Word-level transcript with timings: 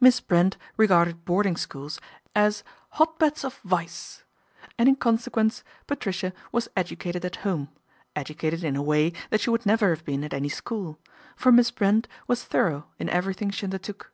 Miss 0.00 0.18
Brent 0.20 0.56
regarded 0.76 1.24
boarding 1.24 1.56
schools 1.56 2.00
as" 2.34 2.64
hot 2.98 3.16
beds 3.20 3.44
of 3.44 3.58
vice," 3.62 4.24
and 4.76 4.88
in 4.88 4.96
consequence 4.96 5.62
Patricia 5.86 6.32
was 6.50 6.66
educated 6.76 7.24
at 7.24 7.36
home, 7.46 7.68
educated 8.16 8.64
in 8.64 8.74
a 8.74 8.82
way 8.82 9.12
that 9.30 9.40
she 9.40 9.50
would 9.50 9.64
never 9.64 9.90
have 9.90 10.04
been 10.04 10.24
at 10.24 10.34
any 10.34 10.48
school; 10.48 10.98
for 11.36 11.52
Miss 11.52 11.70
Brent 11.70 12.08
was 12.26 12.42
thorough 12.42 12.88
in 12.98 13.08
everything 13.08 13.50
she 13.50 13.66
undertook. 13.66 14.10